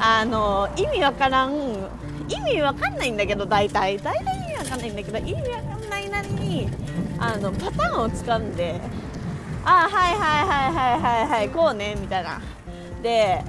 [0.03, 1.53] あの意味わからん
[2.27, 3.97] 意味わかんないんだけど大体。
[3.99, 6.67] 大体意味わかんないんだけど意味わかんないなりに
[7.19, 8.81] あのパターンをつかんで
[9.63, 12.41] あはいはいはいはいはいはいこうねみたいな。
[13.03, 13.43] で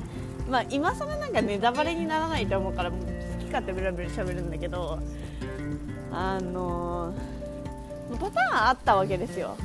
[0.50, 2.96] まあ今更なんかネタバレにならないと思うから好
[3.38, 4.98] き勝手ブラブラ喋るんだけど
[6.12, 7.14] あの
[8.20, 9.56] パターンあったわけですよ。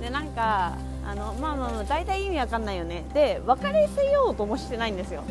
[0.00, 3.04] でなんかあのまあまあまあ大体意味わかんないよね。
[3.14, 5.22] で分かりせようともしてないんですよ。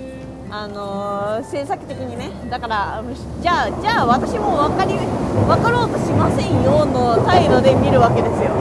[0.49, 2.31] あのー、制作的にね。
[2.49, 3.03] だから
[3.41, 8.51] じゃあじゃあ私も分かり分かろうとしませんよの態度で見るわけですよ。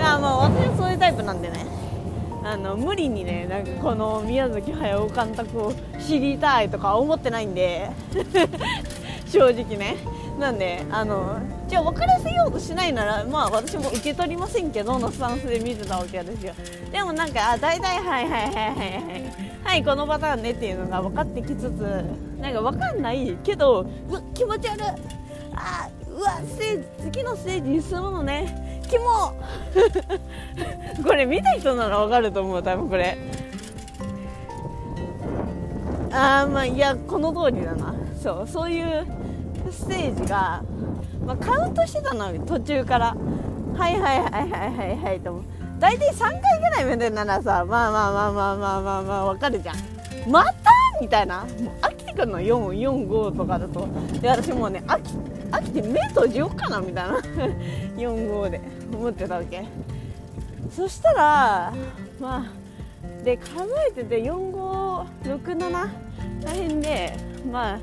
[0.00, 1.66] あまあ私はそういうタイプなんでね。
[2.42, 7.90] あの無理にねなんかこの宮崎駿監督を知りたいとか思ってないんで。
[9.28, 9.96] 正直ね。
[10.38, 16.54] なんであのじゃあ分からせようとしないならまあ私も受け取りませんけどのスタンスで見てたわけですよ。
[16.90, 22.04] でもなんかあ大体はいはいはいはいはいはいこのパターンねっていうのが分かってきつつ
[22.40, 23.86] なんか分かんないけどう
[24.34, 24.82] 気持ち悪い。
[25.56, 28.82] あうわステージ次のステージに進むのね。
[28.90, 29.04] キモ。
[31.02, 33.16] これ見た人なら分かると思う多分これ。
[36.12, 37.94] あーまあいやこの通りだな。
[38.20, 39.06] そうそういう
[39.74, 40.62] ステージが、
[41.26, 43.16] まあ、カウントしてたの途中から。
[43.76, 45.42] はいはいはいはいはいはいと
[45.80, 49.76] 大体3回ぐらい目でならさまあまあまあまあまあまあまあわかるじゃん。
[50.30, 50.52] また
[51.00, 51.40] みたいな。
[51.40, 51.50] もう
[51.82, 53.88] 飽きてくるの445とかだと。
[54.20, 55.10] で私もうね飽き
[55.50, 57.18] 飽きて目閉じようかなみたいな。
[57.98, 58.60] 45で。
[58.92, 59.64] 思ってたわけ。
[60.70, 61.72] そしたら
[62.20, 63.50] まあで数
[63.88, 65.88] えてて4567ら
[66.52, 67.16] へんで
[67.50, 67.78] まあ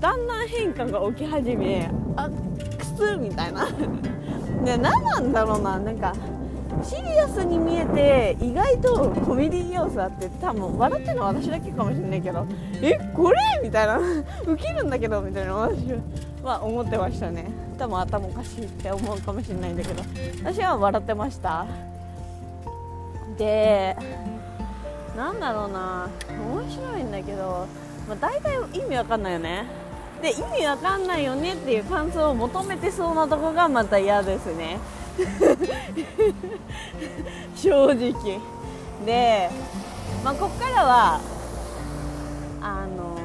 [0.00, 3.66] だんだん変化が起き始めあくすみたいな。
[4.64, 5.78] で 何なんだろうな。
[5.78, 6.14] なんか
[6.82, 12.46] シリアスに見えて意外とコメディ要素あって多分笑ってるのは私だけかもしれないけど
[12.82, 13.98] えこれみたいな。
[14.46, 15.54] ウケるんだけどみたいな。
[15.54, 15.76] 私
[16.42, 17.46] は思ってましたね。
[17.78, 20.02] 多分頭おかしいって思うかもしれないんだけど。
[20.44, 21.66] 私は笑ってました。
[23.38, 23.96] で
[25.16, 26.08] なんだろうな。
[26.28, 27.66] 面白いんだけど、
[28.06, 29.85] まあ、大体意味わかんないよね。
[30.22, 34.78] で意味わかんないよねっていう感想を求めてそうなとこがまた嫌ですね。
[37.54, 38.40] 正直。
[39.04, 39.50] で、
[40.24, 41.20] まあ、こっからは
[42.60, 43.16] あの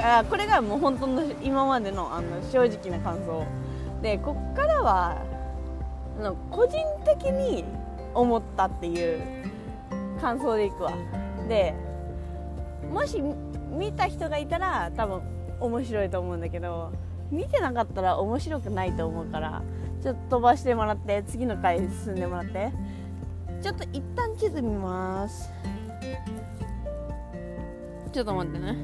[0.00, 3.44] あこれがもう本当の今までのあの正直な感想。
[4.02, 5.16] でこっからは
[6.18, 7.64] あの個人的に
[8.14, 9.20] 思ったっていう
[10.20, 10.92] 感想でいくわ。
[11.48, 11.74] で
[12.92, 13.22] もし
[13.70, 15.22] 見た人がいたら多分
[15.62, 16.92] 面白いと思うんだけど
[17.30, 19.62] 見てなかったら面白くないと思うから
[20.02, 22.72] ちょっと飛ばしてもらって次の回進んでもらって。
[23.62, 25.48] ちょっと一旦地図見ます。
[28.12, 28.76] ちょっと待ってね。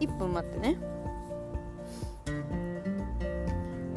[0.00, 0.76] 1分待ってね。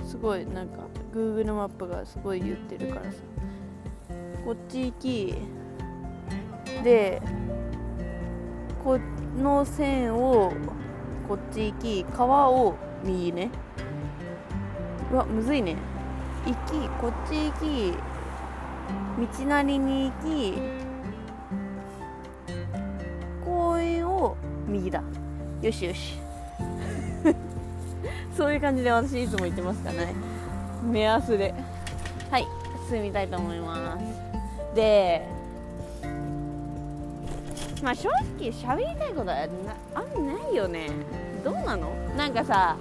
[0.06, 3.18] すごいなんか Google マップがすごい言ってるからさ。
[4.46, 5.34] こっち行き。
[6.84, 7.20] で
[8.88, 8.98] こ
[9.38, 10.54] の線を
[11.28, 12.74] こっち行き川を
[13.04, 13.50] 右ね。
[15.12, 15.76] うわむずいね。
[16.46, 17.94] 行きこっち行き
[19.42, 20.58] 道なりに行き
[23.44, 25.04] 公園を右だ。
[25.62, 26.18] よしよし。
[28.38, 30.16] そういう感じで私いつも言ってますからね。
[30.82, 31.54] 目安で。
[32.32, 32.48] はい
[32.90, 34.00] 進みたいと思いま
[34.72, 34.76] す。
[34.76, 35.37] で
[37.88, 39.48] まあ正直喋りたいことは
[39.96, 40.90] あんまないよね。
[41.42, 41.90] どうなの？
[42.18, 42.76] なんかさ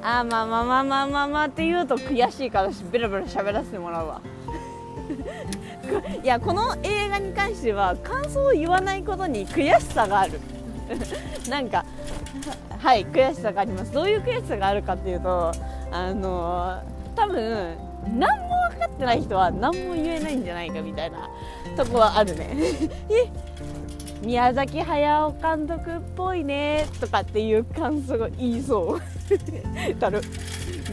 [0.00, 4.20] あまあまあまあまあまあまあって言うと悔しいからベラベラ喋らせてもらうわ。
[6.22, 10.40] いやこの映画に関しては感想を言わないことに悔しさがある。
[11.50, 11.84] なんか
[12.78, 13.92] はい悔しさがあります。
[13.92, 15.50] どういう悔しさがあるかっていうと
[15.90, 16.80] あの
[17.16, 17.76] 多分
[18.16, 21.28] 何も分かってない人は何も言えないんじゃないかみたいな
[21.76, 22.50] とこはあるね。
[23.10, 23.28] え
[24.26, 29.94] 宮崎駿監督っぽいねとかっていう感想が言いそう。
[30.00, 30.20] たる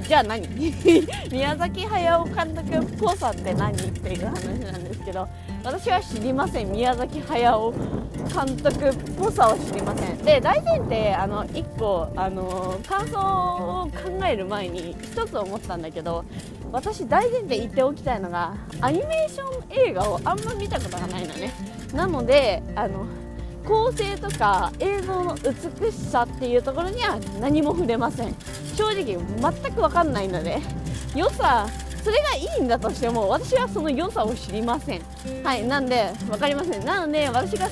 [0.08, 0.48] じゃあ何？
[1.34, 5.28] 宮崎駿監督っぽさって何っていう話なんですけど
[5.63, 6.72] 私は知りません。
[6.72, 10.17] 宮崎駿監督っぽさを知りません。
[10.19, 16.24] で大前提あの1個あの感想を考える前に1つ思ったんだけど
[16.72, 21.52] 私大前提言っておきたいのがアニメーション映画をあんま見たことがないのね。
[21.96, 23.06] なのであの
[23.65, 28.36] 構成とか映像の美しさっていうところには何も触れません。
[28.76, 30.60] 正直全く分かんないので。
[31.15, 31.67] 良さ
[32.04, 35.02] それがいいんだとしても私はその良さを知りません。
[35.43, 36.86] はいなんで分かりません。
[36.86, 37.69] なので私が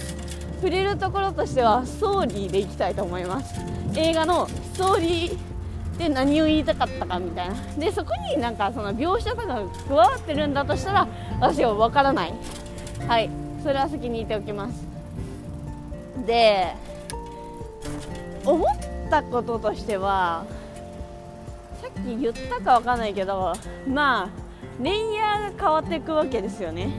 [0.55, 3.59] 触れるところとしてはストーリーでいきたいと思います。
[3.95, 7.55] 映画のストーリーで何を言いたかったかみたいな。
[7.77, 11.07] でそこになんかその描写とかが加わってるんだとしたら
[11.39, 12.33] 私は分からない。
[13.07, 13.29] はい
[13.63, 14.90] それは先に言っておきます。
[16.25, 16.73] で
[18.45, 18.67] 思っ
[19.09, 20.45] たこととしては
[21.81, 23.53] さっき言ったかわかんないけど
[23.87, 24.29] まあ
[24.81, 26.89] レイヤーが変わっていくわけですよね。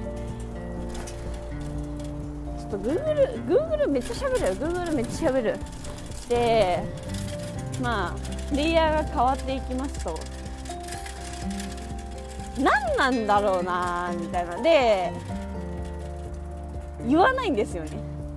[2.58, 5.58] ちょっと Google, Google めっちゃしゃべる Google めっちゃしゃべる。
[6.28, 6.84] で
[7.82, 10.18] まあレイヤーが変わっていきますと。
[12.58, 14.60] 何なんだろうなみたいな。
[14.62, 15.12] で
[17.08, 17.90] 言わないんですよね。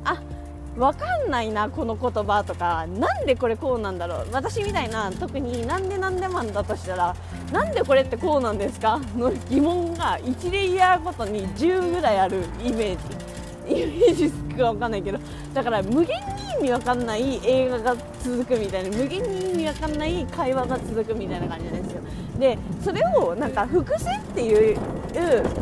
[0.03, 0.21] あ
[0.77, 2.85] 分かんないなこの言葉とか。
[2.87, 4.27] なんでこれこうなんだろう。
[4.31, 7.15] 私みたいな特になんでなんでマンだとしたら
[7.51, 8.99] なんでこれってこうなんですか？
[9.15, 13.24] の疑問が1レイヤーごとに10ぐらいあるイメージ。
[13.67, 15.19] イメージか分かんないけど
[15.53, 22.01] だから無限に意味わかんない映画が続くみたいな無限に意味わかんない会話が続くみたいな感じなんですよ。
[22.39, 24.77] でそれをなんか伏線っていう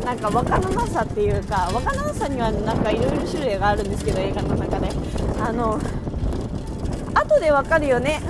[0.04, 4.88] なんか分からなさっていうか分からなさにはなんかいろいろ種類があるんですけど映画の中で。
[5.40, 5.78] あの
[7.14, 8.20] 後で分かるよね。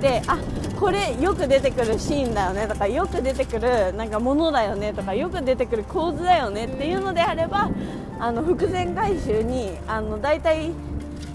[0.00, 0.36] であ
[0.82, 7.70] これよく出てくるシーンだよねとかよく出てくるなんかものだよねとかよく出てくる構図だよねっていうのであれば
[8.18, 10.72] あの伏線回収にあの大体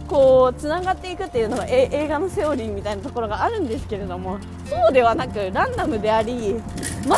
[0.05, 7.15] こうつながっていくっていうのが映画のセオリーみたいなところがあるんですけれどもそうではなくランダムであり全く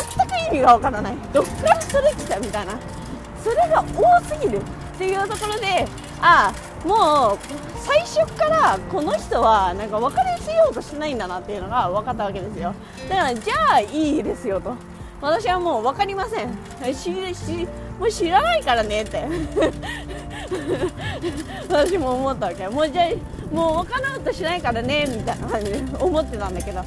[0.52, 2.78] 意味がわからないどっからそれ来たみたいな
[3.42, 4.62] それが多すぎるっ
[4.96, 5.84] ていうところで
[6.20, 7.38] ああもう
[7.76, 12.74] 最初からこの人はなんか分かりせようとしないんだなっていうのが分かったわけですよ。
[13.08, 14.74] だからじゃあいいですよと。
[15.20, 16.48] 私はもう分かりません。
[17.98, 19.26] もう知らないからねって。
[21.68, 22.66] 私も思ったわけ。
[22.68, 23.08] もうじゃあ
[23.54, 26.82] もう分からんとしないからねみたいな感じで思ってたんだけど。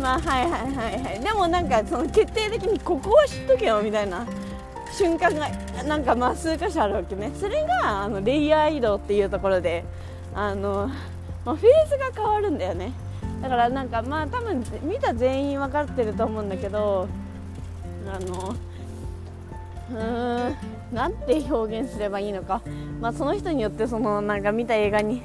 [0.00, 0.58] まあはいはいは
[0.90, 1.20] いはい。
[1.20, 4.26] でもなんかその決定的にここは知っとけよみたいな。
[4.92, 5.48] 瞬間が
[5.84, 7.32] なんかまあ数箇所あるわけね。
[7.34, 9.84] それがあのレイヤー移動っていうところで
[10.34, 10.90] あの、
[11.44, 12.92] まあ、フェーズが変わるんだよね。
[13.42, 17.08] だからなんかまあ多分見た全員分かってると思うんだけど
[18.12, 18.54] あの
[19.90, 20.56] うーん
[20.92, 22.62] なんて表現すればいいのか、
[23.00, 25.22] まあ、その人によってそのなんか見た映画に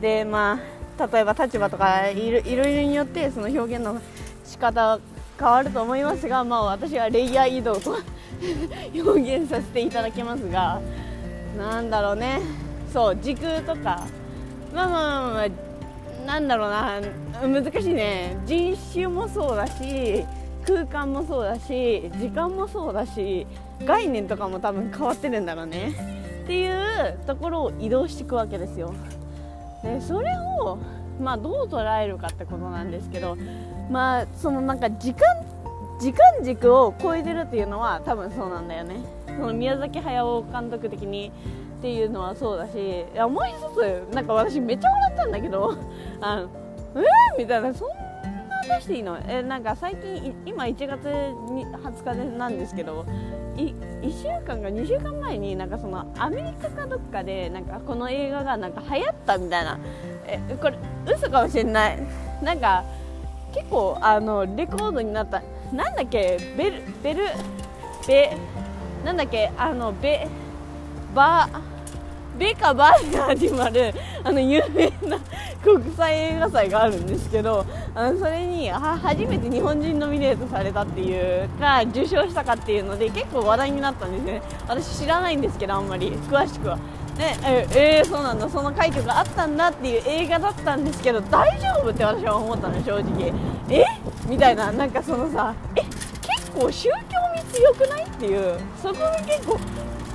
[0.00, 0.60] でま
[0.98, 4.00] あ例えば立場とかいろいろによってその表現の
[4.44, 5.00] 仕方は
[5.38, 7.96] 変わると思いますが、まあ、私はレイヤー移動と
[8.94, 10.80] 表現させていただきますが
[11.56, 12.40] なんだろうね。
[12.92, 14.06] そう時空とか。
[14.74, 17.00] まあまあまあ、まあ、なんだろうな。
[17.60, 18.36] 難しいね。
[18.46, 20.24] 人種もそうだし
[20.66, 23.46] 空間もそうだし時間もそうだし
[23.84, 25.92] 概念とかも多分変わってるんだろうね。
[26.44, 28.92] っていうところを移動していくわけですよ。
[29.82, 30.30] でそれ
[30.60, 30.78] を
[31.20, 33.36] まあどう捉えるかってことなんですけど
[33.90, 35.20] まあそのなんか時間
[36.02, 38.96] 時間軸を超えてるっていうのは多分そうなんだよね。
[39.26, 41.30] その宮崎駿監督的に
[41.78, 45.76] っていうのはそうだしいやもう一つなんか私めっちゃ笑ったんだけど
[46.20, 46.48] あの
[46.96, 49.16] えー、みたいなそんな出していいの？
[49.28, 51.04] えなんか最近今1月
[51.52, 53.06] に20日でなんですけど
[53.56, 53.66] い
[54.02, 59.78] 1週間か2週間前になんかそのアメリカかどっかでなんかこの映画がなんか流行ったみたいな。
[60.26, 60.76] えこれ
[61.06, 61.98] 嘘かもしれない。
[62.42, 62.82] なんか
[63.52, 65.40] 結構あのレコードになった。
[65.72, 66.38] なんだっけ？
[66.56, 67.24] ベルベル
[68.06, 68.36] ベ
[69.04, 69.50] なんだっけ？
[69.56, 70.26] あのベ
[71.14, 71.48] バ
[72.38, 73.92] ベかバーで始まる
[74.24, 75.18] あの有名な
[75.62, 77.64] 国際映画祭があるんですけど
[77.94, 84.42] あのそれに初めて日本人ノミネートされたっていうか受賞したかっていうので結構話題になったんですね。
[84.66, 86.10] 私知らないんですけどあんまり。
[86.30, 86.78] 詳しくは。
[87.16, 88.48] ね、ええー、そうなんだ。
[88.48, 93.32] その快挙があったんだっていう映画だったんですけど大丈夫って私は思ったの正直。
[93.68, 93.84] え？
[94.26, 94.72] みたいな。
[94.72, 95.82] なんかそのさえ？
[95.82, 96.96] 結構宗教
[97.34, 98.58] 味強くないっていう。
[98.80, 99.58] そこが結構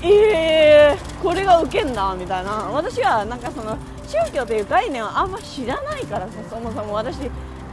[0.02, 2.16] えー、これがウケんな。
[2.16, 2.52] みたいな。
[2.52, 3.78] 私はなんかその
[4.08, 6.94] 宗教という概念はあんま知らないからさそもそも。
[6.94, 7.18] 私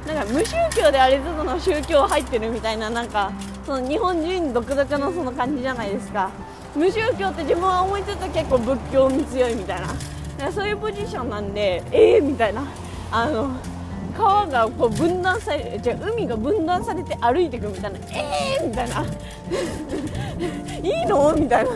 [0.07, 2.91] なんか無宗教でありつつの宗教入ってるみたいな。
[2.91, 3.33] なんか
[3.65, 6.31] その日本人独特のその感じじゃないですか。
[6.77, 10.51] 無宗教って自分は思いつつ結構仏教に強いみたいな。
[10.51, 12.65] そういうポジションなんでええー、みたいな。
[13.11, 13.51] あの
[14.17, 17.99] 川がこう分断されじゃ海が分断されて歩いていくみたいな。
[18.11, 19.05] えーみたいな。
[20.83, 21.35] いいの？
[21.35, 21.71] みたいな。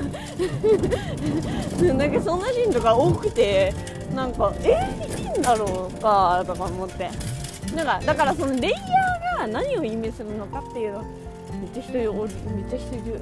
[1.94, 3.72] なんかそんなシーンとか多くて
[4.14, 7.10] なんかえー、いいんだろうかとか思って。
[7.74, 12.28] なんかだからそのレイヤーが何を意味するのかっていうのめっちゃ人いるめっ
[12.70, 13.20] ちゃ人いる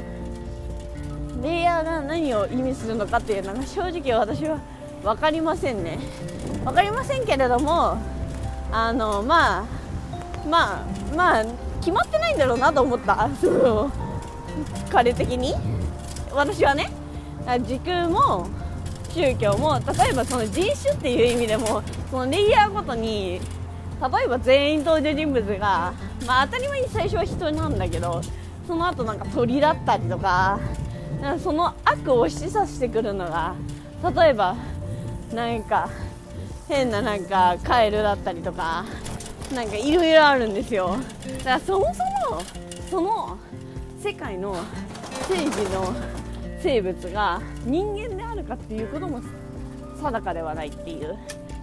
[1.42, 4.58] レイヤーが何を意味するのかっていうのが正直私は
[5.02, 5.98] 分かりませんね。
[6.64, 7.96] 分かりませんけれども
[8.72, 9.66] あのまあ
[10.48, 11.44] まあまあ
[11.80, 13.28] 決まってないんだろうなと思った。
[13.40, 13.90] そ の
[14.90, 15.54] 彼的に。
[16.32, 16.90] 私はね
[17.66, 18.46] 時空も
[19.14, 23.40] 宗教も例えばその人種っていう意味でもそのレイヤーごとに
[24.02, 25.94] 例えば全員登場人物が、
[26.26, 28.20] まあ、当たり前に最初は人なんだけど
[28.66, 30.60] その後なんか鳥だったりとかか
[31.42, 33.54] その悪を示唆してくるのが
[34.14, 34.56] 例えば
[35.34, 35.88] なんか
[36.68, 38.84] 変ななんかカエルだったりとか
[39.54, 40.96] なんかいろいろあるんですよ。
[41.38, 42.02] だからそもそ
[42.32, 42.42] も
[42.90, 43.38] その
[44.02, 44.56] 世界の
[45.28, 45.94] 正義の
[46.60, 49.20] 生物が人間であるかっていうことも
[50.00, 51.16] 定かではないっていう。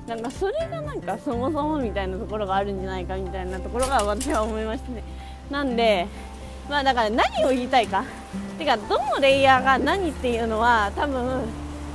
[0.07, 5.01] なんかそれがなんかそもそもみたいなところがあるんじゃないかみたいなところが私は思いましたね
[5.49, 6.07] なんで
[6.69, 8.03] まあだから何を言いたいか。
[8.57, 11.41] てかどのレイヤーが何っていうのは多分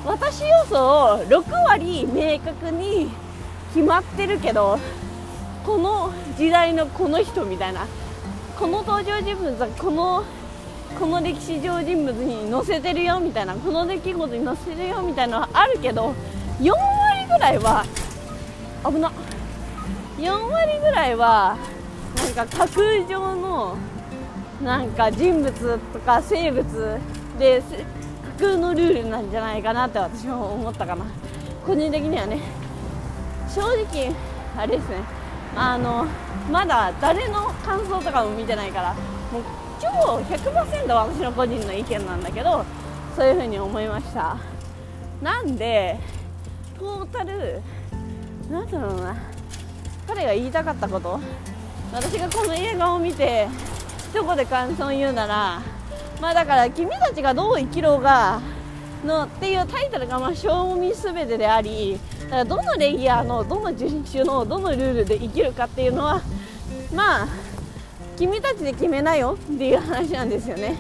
[0.05, 3.11] 私予想を6割明確に
[3.75, 4.79] 決まってるけど
[5.65, 7.87] この時代のこの人みたいな。
[8.59, 10.25] この登場人物はこの
[10.99, 13.55] この歴史上人物に載せてるよみたいな。
[13.55, 16.13] この出来事に載せてるよみたいなのはあるけど
[16.61, 17.85] 4割ぐらいは
[18.85, 19.13] 危な
[20.19, 21.57] 4割ぐらいは
[22.17, 23.77] なんか架空上の
[24.63, 26.99] なんか人物とか生物
[27.39, 27.63] で
[28.39, 31.05] 架空のルールなんじゃないかなって私は思ったかな。
[31.67, 32.41] 個人的にはね。
[33.55, 34.13] 正直
[34.57, 34.97] あれですね。
[35.57, 36.07] あの
[36.51, 38.95] まだ誰の感想とかも見てないから
[39.33, 39.43] もう
[39.81, 42.65] 超100%私の個人の意見なんだけど
[43.17, 44.37] そういうふうに思いました。
[45.23, 45.99] なんで
[46.79, 47.61] トータル
[48.51, 49.17] なんだろうな。
[50.07, 51.21] 彼が言いたかったこと。
[51.93, 53.49] 私がこの映画を見て
[54.11, 55.61] 一言で感想言うなら
[56.21, 58.41] まあだから君たちがどう生きろが
[59.05, 66.23] のっていうタイトルがまあ賞味すべてでありだからどのレイヤーのどの人種のどのルールで生きるかっていうのは
[66.95, 67.29] まあ
[68.17, 70.77] 君たちで決めなよっていう話なんですよね。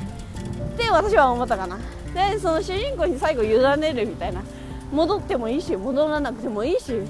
[0.74, 1.78] って私は思ったかな。
[2.12, 4.42] でその主人公に最後委ねるみたいな。
[4.90, 7.02] 戻ってもいいし戻らなくてもいいし。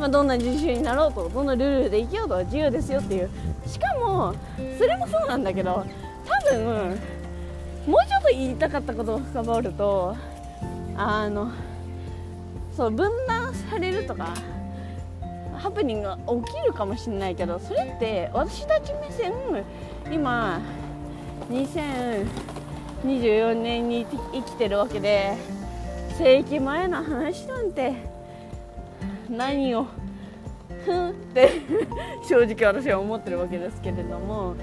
[0.00, 3.28] まあ、どんな人種になろうとどのルールで生きようとは自由ですよっていう。
[3.66, 4.34] しかも
[4.78, 5.84] それもそうなんだけど
[6.26, 6.98] 多分
[7.86, 10.16] もうちょっと言いたかったことを深掘ると
[10.96, 11.52] あの
[12.74, 14.32] そう分断されるとか
[15.54, 16.22] ハプニングが起
[16.52, 19.34] きるかもしれないけどそれって私たち目線
[20.10, 20.62] 今
[21.50, 25.36] 2024年に生きてるわけで
[26.16, 28.09] 世紀前の話なんて
[29.30, 29.86] 何を？
[30.84, 31.50] ふんって
[32.28, 34.54] 正直私は思ってるわけですけれども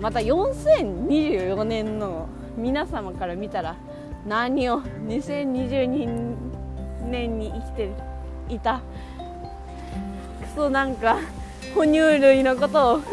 [0.00, 3.76] また4024年の皆様から見たら
[4.26, 6.36] 何を？2022
[7.08, 7.90] 年に生きて
[8.48, 8.80] いた
[10.42, 11.18] クソなんか
[11.74, 13.06] 哺乳類のことをふんっ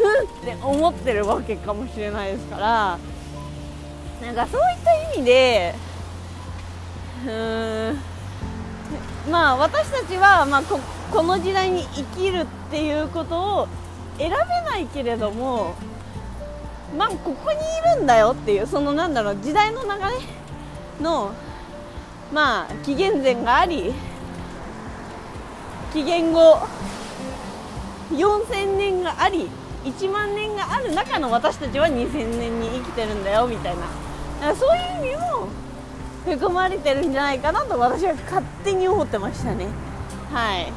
[0.44, 2.98] て思ってるわけかもしれないですから
[4.22, 5.74] なんかそういった意味で
[7.26, 8.13] うーん
[9.30, 10.78] まあ私たちは、まあ、こ
[11.10, 13.68] この時代に生きるっていうことを
[14.18, 15.74] 選べないけれども
[16.96, 19.94] まあここにいるんだよっていうそのなんだろう時代の流れ
[21.02, 21.32] の
[22.32, 23.94] まあ紀元前があり
[25.92, 26.58] 紀元後
[28.10, 29.48] 4000年があり
[29.84, 34.04] 1万年がある中の私たちは2000年に生きてるんだよみたいな。
[34.54, 35.48] そういう意味も
[36.24, 39.68] 含まれてるんじゃないかなと私は勝手に思ってましたね。
[40.32, 40.72] はい。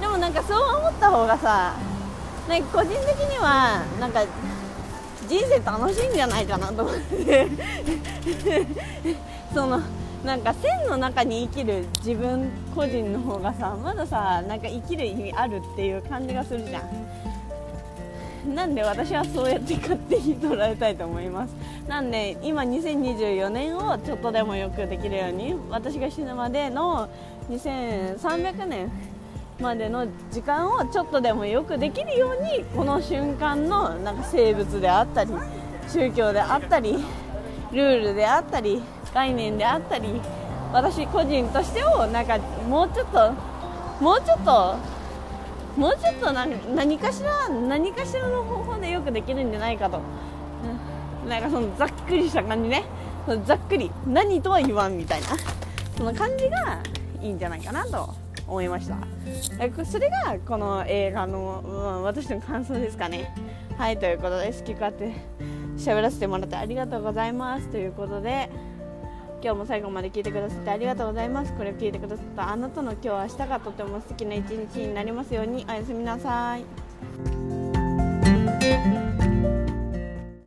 [0.00, 1.74] でもなんかそう思った方がさ
[2.48, 4.22] なんか個人的にはなんか
[5.26, 7.46] 人生楽しいんじゃないかなと思って。
[9.54, 9.80] その
[10.24, 16.82] なんか線の中に生きる自分個人の方がさまださなんか生きる意味あるっていう感じがするじゃん。
[18.54, 21.54] なんで私はそうやって勝手に捉えたいと思います。
[21.88, 27.08] なんで今2024年をちょっとでもよくできるように私が死ぬまでの
[27.50, 28.90] 2300年
[29.60, 35.30] までの時間をちょっとでもよくできるようにこの瞬間のなんか生物であったり
[35.88, 36.96] 宗教であったり
[37.72, 38.82] ルールであったり
[39.14, 40.20] 概念であったり
[40.72, 42.38] 私個人としてをなんか
[42.68, 43.32] もうちょっと
[44.02, 44.76] もうちょっと
[45.76, 50.00] もうちょっと何かしら何かしらの方法でよくできるんじゃないかと、
[51.28, 52.84] なんかそのざっくりした感じね。
[53.44, 55.28] ざっくり何とは言わんみたいな。
[55.96, 56.78] その感じが
[57.20, 58.14] いいんじゃないかなと
[58.46, 58.96] 思いました。
[59.84, 61.70] それがこの映画の、う
[62.00, 63.34] ん、私の感想ですかね。
[63.76, 65.12] はいということで好き勝手
[65.76, 67.68] 喋らせてもらってありがとうございます。
[67.68, 68.48] ということで
[69.46, 71.52] 今日も最後まで聞いてくださってありがとうございます。
[71.52, 75.64] これを聞いてくださったあなたの今日明日がとても素敵な一日になりますように。
[75.68, 76.64] おやすみなさい。